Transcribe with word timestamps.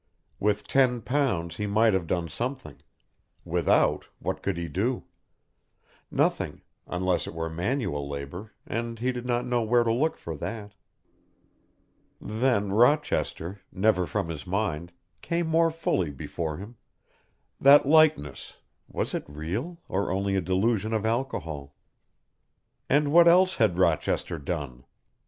With 0.39 0.67
ten 0.67 1.01
pounds 1.01 1.57
he 1.57 1.67
might 1.67 1.93
have 1.93 2.07
done 2.07 2.27
something; 2.27 2.81
without, 3.45 4.05
what 4.17 4.41
could 4.41 4.57
he 4.57 4.67
do? 4.67 5.03
Nothing, 6.09 6.63
unless 6.87 7.27
it 7.27 7.35
were 7.35 7.51
manual 7.51 8.09
labour, 8.09 8.51
and 8.65 8.97
he 8.97 9.11
did 9.11 9.27
not 9.27 9.45
know 9.45 9.61
where 9.61 9.83
to 9.83 9.93
look 9.93 10.17
for 10.17 10.35
that. 10.37 10.73
Then 12.19 12.71
Rochester, 12.71 13.61
never 13.71 14.07
from 14.07 14.29
his 14.29 14.47
mind, 14.47 14.91
came 15.21 15.45
more 15.45 15.69
fully 15.69 16.09
before 16.09 16.57
him 16.57 16.77
that 17.59 17.85
likeness, 17.87 18.57
was 18.87 19.13
it 19.13 19.23
real, 19.27 19.77
or 19.87 20.11
only 20.11 20.35
a 20.35 20.41
delusion 20.41 20.93
of 20.93 21.05
alcohol? 21.05 21.75
And 22.89 23.11
what 23.11 23.27
else 23.27 23.57
had 23.57 23.77
Rochester 23.77 24.39
done? 24.39 24.83